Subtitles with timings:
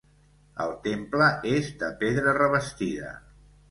[0.65, 3.19] El temple és de pedra, revestida.